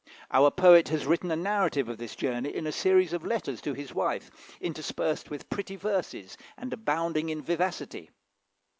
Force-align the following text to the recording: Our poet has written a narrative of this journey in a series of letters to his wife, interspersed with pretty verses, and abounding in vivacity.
Our 0.31 0.49
poet 0.49 0.87
has 0.89 1.05
written 1.05 1.29
a 1.29 1.35
narrative 1.35 1.87
of 1.87 1.99
this 1.99 2.15
journey 2.15 2.49
in 2.55 2.65
a 2.65 2.71
series 2.71 3.13
of 3.13 3.23
letters 3.23 3.61
to 3.61 3.75
his 3.75 3.93
wife, 3.93 4.31
interspersed 4.59 5.29
with 5.29 5.47
pretty 5.51 5.75
verses, 5.75 6.39
and 6.57 6.73
abounding 6.73 7.29
in 7.29 7.43
vivacity. 7.43 8.09